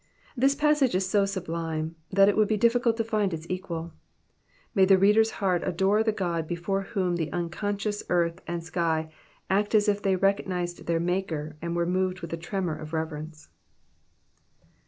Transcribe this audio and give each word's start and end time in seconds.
This 0.35 0.55
passage 0.55 0.95
is 0.95 1.07
so 1.07 1.25
sublime, 1.27 1.95
that 2.11 2.27
it 2.27 2.35
would 2.35 2.47
bo 2.49 2.55
difficult 2.57 2.97
to 2.97 3.03
find 3.03 3.31
its 3.35 3.45
equal. 3.51 3.93
May 4.73 4.83
the 4.85 4.97
reader^s 4.97 5.29
heart 5.37 5.61
adore 5.63 6.01
the 6.01 6.11
God 6.11 6.47
before 6.47 6.81
whom 6.81 7.17
the 7.17 7.31
unconscious 7.31 8.01
earth 8.09 8.41
and 8.47 8.63
sky 8.63 9.11
act 9.47 9.75
as 9.75 9.87
if 9.87 10.01
they 10.01 10.15
recog 10.17 10.47
nised 10.47 10.85
their 10.87 10.99
Maker 10.99 11.55
and 11.61 11.75
were 11.75 11.85
moved 11.85 12.21
with 12.21 12.33
a 12.33 12.37
tremor 12.37 12.75
of 12.75 12.93
reverence. 12.93 13.49